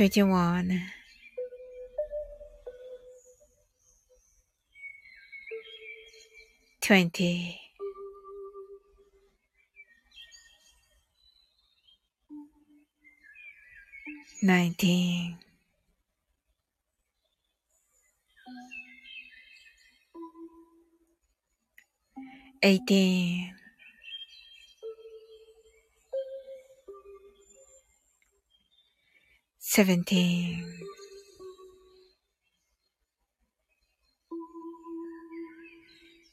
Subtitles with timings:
[0.00, 0.80] 21
[6.80, 7.60] 20
[14.42, 15.36] 19
[22.62, 23.59] 18
[29.72, 30.66] seventeen,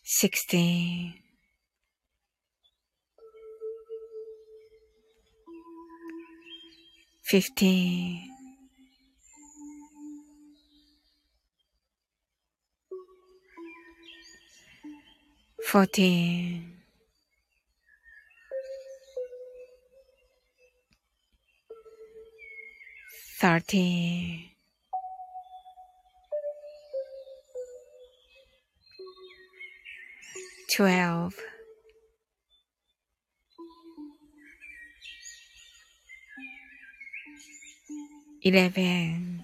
[0.02, 1.14] sixteen,
[7.22, 8.24] fifteen,
[15.64, 16.77] fourteen,
[23.40, 24.50] thirteen,
[30.72, 31.36] twelve,
[38.44, 39.44] eleven,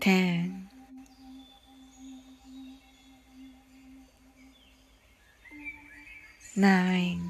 [0.00, 0.68] ten.
[6.56, 7.27] 9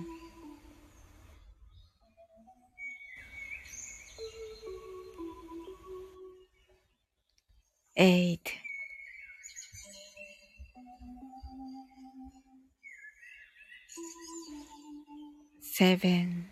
[15.61, 16.47] seven,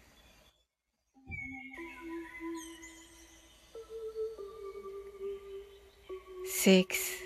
[6.45, 7.26] six,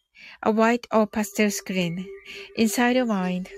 [0.42, 2.06] a white or pastel screen
[2.56, 3.48] inside your mind.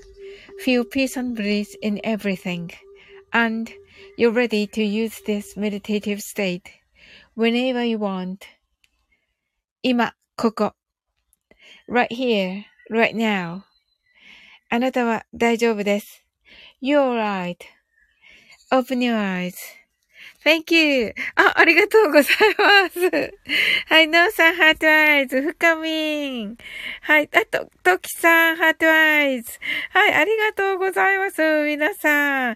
[0.60, 2.70] Feel peace and bliss in everything.
[3.32, 3.72] And
[4.16, 6.70] you're ready to use this meditative state
[7.34, 8.46] whenever you want.
[9.82, 10.74] 今、ここ。
[11.88, 13.62] right here, right now.
[14.70, 16.24] あなたは大丈夫です。
[16.82, 17.16] You're
[18.70, 19.54] right.Open your eyes.
[20.43, 21.13] Thank you.
[21.35, 22.23] あ、ありがとうござい
[22.57, 23.33] ます。
[23.87, 25.41] はい、なおさん、 heart eyes。
[25.41, 26.57] 深みん。
[27.01, 29.57] はい、あと、トキさん、 heart eyes。
[29.91, 31.41] はい、ありがとうございます。
[31.63, 32.55] 皆さん。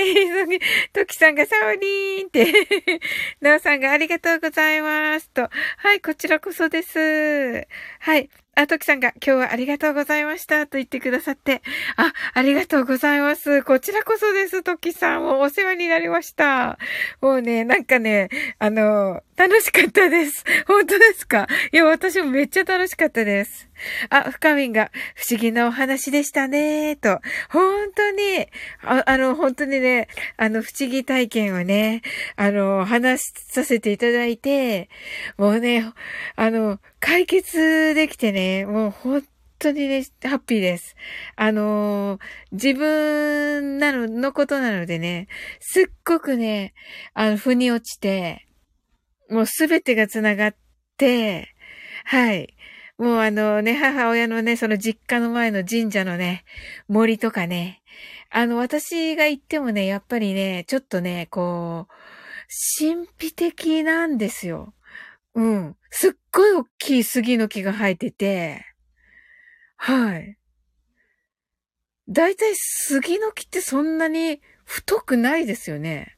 [0.00, 0.60] い、
[0.94, 3.00] トキさんがサオリーンって。
[3.42, 5.28] なおさんがありがとうございます。
[5.30, 5.50] と。
[5.78, 7.66] はい、こちらこそです。
[7.98, 8.30] はい。
[8.60, 11.62] あ、トキさんが今日はありがとうございましたと言ってくださって、
[11.94, 13.62] あ、ありがとうございます。
[13.62, 15.22] こちらこそです、トキさん。
[15.22, 16.76] もうお世話になりました。
[17.20, 18.28] もうね、なんかね、
[18.58, 20.44] あの、楽しかったです。
[20.66, 21.46] 本当ですか？
[21.70, 23.68] いや、私もめっちゃ楽しかったです。
[24.10, 27.20] あ、深みんが不思議なお話でしたね、と。
[27.50, 28.48] 本当に、
[28.82, 32.02] ああの、本当にね、あの、不思議体験をね、
[32.36, 34.88] あの、話させていただいて、
[35.36, 35.92] もうね、
[36.36, 39.24] あの、解決できてね、もう本
[39.58, 40.94] 当にね、ハッピーです。
[41.36, 42.18] あの、
[42.52, 45.28] 自分なの、のことなのでね、
[45.60, 46.74] すっごくね、
[47.14, 48.46] あの、腑に落ちて、
[49.30, 50.56] もうすべてが繋がっ
[50.96, 51.54] て、
[52.04, 52.54] はい。
[52.98, 56.44] もうあのね、母親のね、その実家の前の神社のね、
[56.88, 57.80] 森とかね、
[58.30, 61.92] あの、私が行ってもね、やっぱりね、ちょっとね、こう、
[62.78, 64.74] 神秘的なんですよ。
[65.34, 65.76] うん。
[65.90, 68.66] すっごい大きい杉の木が生えてて、
[69.76, 70.36] はい。
[72.08, 76.16] だいたい杉の木ってそんなに太くないですよね。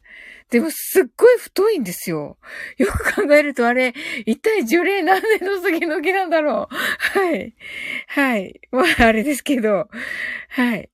[0.51, 2.39] でもすっごい太いんですよ。
[2.79, 3.95] よく考えるとあれ、
[4.27, 6.75] 一体樹齢何年の杉の木なんだろう。
[7.21, 7.55] はい。
[8.09, 8.61] はい。
[8.73, 9.89] まあ、あれですけど。
[10.49, 10.91] はい。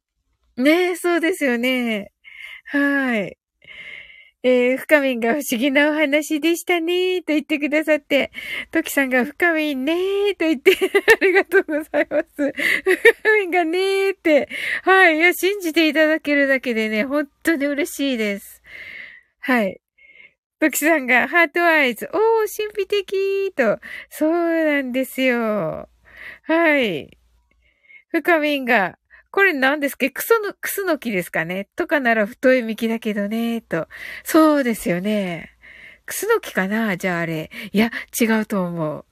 [0.57, 2.13] ねえ、そうですよね。
[2.67, 3.37] はい。
[4.43, 8.31] えー、深みんが不思議なお話でしたねと言ってくださって、
[8.71, 10.71] トキさんが深みんねーと言って
[11.21, 12.27] ありがとうございます。
[12.37, 14.49] 深みんがねーって。
[14.83, 15.17] はい。
[15.17, 18.63] いや、信じていただけるだけでね、本当に嬉しいです。
[19.41, 19.81] はい。
[20.59, 22.09] トキさんがハートアイズ。
[22.13, 22.21] おー、
[22.57, 23.79] 神秘的と。
[24.09, 25.89] そうなんですよ。
[26.45, 27.19] はい。
[28.09, 28.97] 深みんが、
[29.37, 33.87] これ何ですかクソの、クスの木ですかねとかなら太い幹だけどね、と。
[34.25, 35.51] そうですよね。
[36.07, 36.97] クスの木かな？
[36.97, 37.51] じゃああれ。
[37.71, 39.05] いや、違うと思う。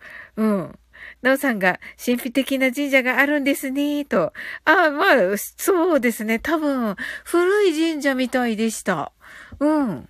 [0.43, 0.79] うん。
[1.21, 4.33] なおさんが神秘的な神社があるんですね、と。
[4.65, 6.39] ああ、まあ、そうですね。
[6.39, 9.13] 多分、古い神社みたいでした。
[9.61, 10.09] うん。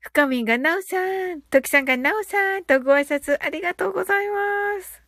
[0.00, 0.96] 深みんがなおさ
[1.36, 4.34] ん、ときさんがなおさんとご挨拶ありがとうございま
[4.82, 5.00] す。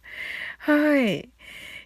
[0.58, 1.28] はい。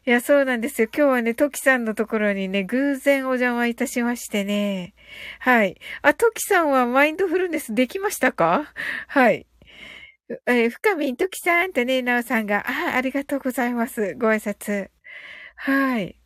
[0.06, 0.88] いや、そうなんですよ。
[0.94, 4.94] 今日はね、トキさんのところにね、偶然お邪魔いたしましてね。
[5.38, 5.78] はい。
[6.02, 8.70] あ、トキさんはマインドフルネスできましたか？
[9.08, 9.46] はい。
[10.46, 14.14] え、深みんトキさんとね、なおさんが、あ、ありがとうございます。
[14.16, 14.90] ご挨拶。
[15.56, 16.20] はい。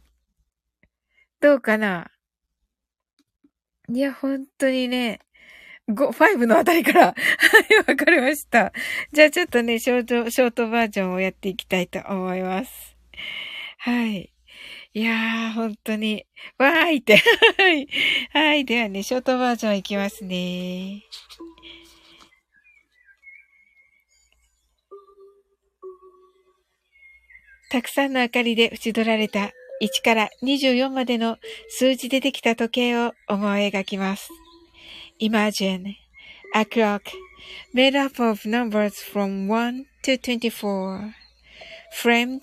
[1.40, 2.10] どうかな？
[3.88, 5.20] いや、本当にね、
[5.88, 7.06] 5、5のあたりから。
[7.06, 7.14] はい、
[7.86, 8.72] わかりました。
[9.12, 12.96] じゃあちょっとね、ショート、ショートバージョンをやっていきたいと思います。
[13.78, 14.32] はい。
[14.94, 16.26] いやー、本当に。
[16.58, 17.16] わーいって。
[17.56, 17.88] はい。
[18.32, 18.64] はい。
[18.64, 21.02] ではね、ショートバージョンいきますね。
[27.70, 31.36] たくさんの明かりで縁取られた1から24までの
[31.68, 34.30] 数字でできた時計を思い描きます。
[35.20, 35.94] Imagine
[36.54, 37.02] a clock
[37.74, 41.12] made up of numbers from 1 to 24,
[41.92, 42.42] framed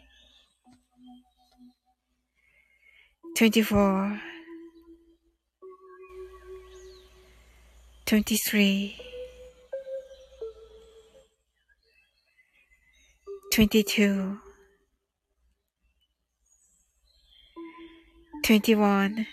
[3.35, 4.21] 24
[8.05, 8.95] 23
[13.51, 14.39] 22
[18.43, 19.27] 21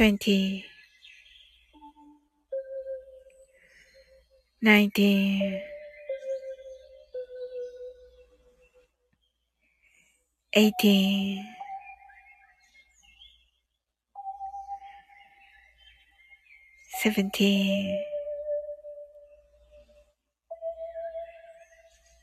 [0.00, 0.64] twenty,
[4.62, 5.60] nineteen,
[10.52, 11.46] eighteen,
[17.00, 18.02] seventeen,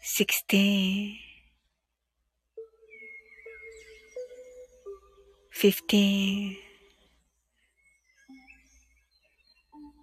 [0.02, 1.18] sixteen,
[5.52, 6.58] fifteen,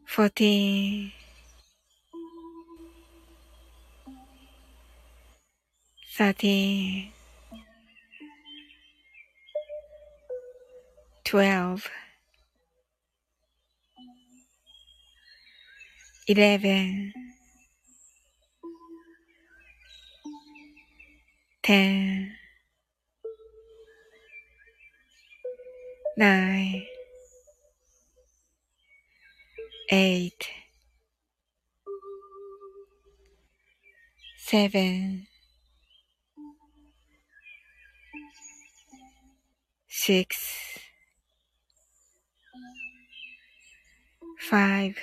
[0.06, 1.12] fourteen,
[6.16, 7.13] thirteen,
[11.24, 11.90] twelve,
[16.28, 17.12] eleven,
[21.62, 22.32] ten,
[26.16, 26.86] nine,
[29.90, 30.48] eight,
[34.38, 35.26] seven,
[39.88, 40.83] six,
[44.49, 44.95] five,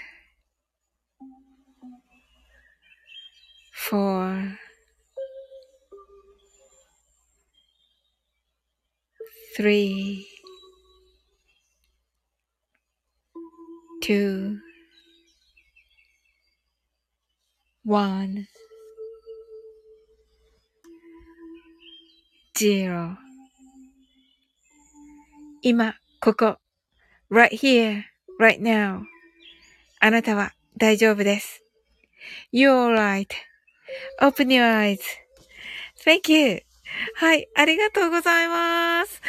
[3.73, 4.59] four,
[9.56, 10.26] three,
[14.02, 14.59] two,
[17.85, 18.47] one,
[22.59, 23.16] zero.
[25.62, 26.59] 今、ここ、
[27.28, 28.04] right here,
[28.38, 29.02] right now.
[30.03, 31.63] あなたは大丈夫です。
[32.51, 32.96] You're
[34.20, 36.63] right.Open your eyes.Thank you.
[37.17, 39.22] はい、ありがとうございます。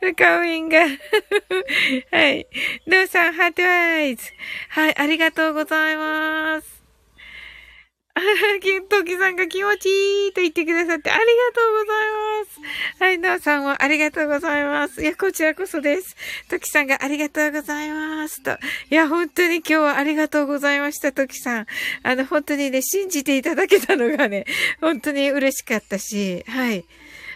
[0.00, 0.80] 深みんが。
[2.12, 2.46] はい。
[2.86, 4.30] ノーさん、ハートアイズ。
[4.68, 6.81] はい、ありがとうございます。
[8.60, 9.88] きトキさんが気持ち
[10.26, 13.02] いいと言ってくださってありがとうございます。
[13.02, 15.02] はい、なおさんもありがとうございます。
[15.02, 16.16] いや、こちらこそです。
[16.48, 18.42] トキさんがありがとうございます。
[18.42, 18.52] と。
[18.90, 21.66] いや、本当に今日はありがとうございました、トキさん。
[22.02, 24.44] あの、本当にね、信じていただけたのがね、
[24.80, 26.84] 本当に嬉しかったし、はい。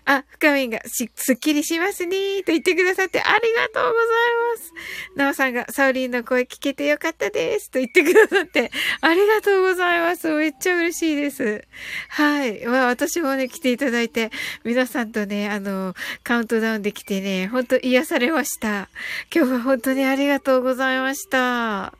[0.07, 4.73] あ、深みがし、すっきりしますねーと言ってくださってありがとうございます。
[5.17, 8.71] なおさんが、サウリンの声聞けてよかったですと言ってくださって
[9.01, 10.29] ありがとうございます。
[10.33, 11.67] めっちゃ嬉しいです。
[12.09, 12.65] はい。
[12.67, 14.31] まあ私もね、来ていただいて、
[14.63, 18.89] 皆さんとね、あの、カウントダウンできてね、本当癒されました。
[19.35, 21.93] 今日は本当にありがとうございました。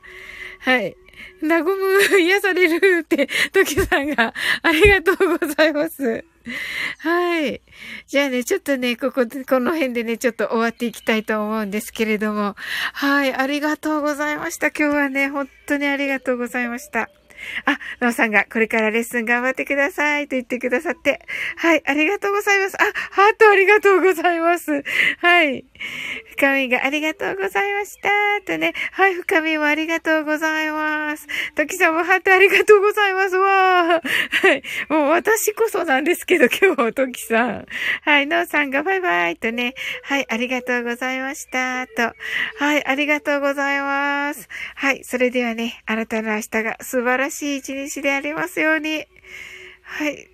[0.61, 0.97] はい。
[1.43, 6.25] 和む、癒されるって、トキさんが、 ありがとうございます。
[6.99, 7.61] はい。
[8.07, 12.55] じゃあね、ちょっとね、ここで、この辺でね、ちょっと終わっていきたいと思うんですけれども。
[12.93, 13.35] はい。
[13.35, 14.69] ありがとうございました。
[14.69, 17.11] 今日はね、本当にありがとうございました。
[17.65, 21.21] あ、なおさんがこれからレッスン頑張ってくださいと言ってくださって。
[21.57, 22.77] はい、ありがとうございます。
[22.81, 24.83] あ、ハートありがとうございます。
[25.21, 25.65] はい。
[26.37, 28.11] 深みがありがとうございました。
[28.47, 28.75] とね。
[28.93, 31.27] はい、深みもありがとうございます。
[31.55, 33.37] ときさんもハートありがとうございます。
[33.37, 34.49] わー。
[34.49, 34.63] はい。
[34.89, 37.67] もう私こそなんですけど、今日、ときさん。
[38.03, 39.75] はい、のうさんがバイバイとね。
[40.03, 41.87] はい、ありがとうございました。
[41.87, 42.03] と。
[42.59, 44.49] はい、ありがとうございます。
[44.75, 49.05] はい、それではね、あなたの明日が素晴らしいらしい一日でありますように。
[49.83, 50.29] はい。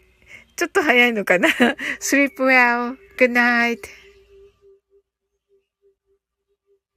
[0.57, 1.49] ちょっと早いのかな
[2.01, 2.97] ?sleep well.
[3.19, 3.79] Good night.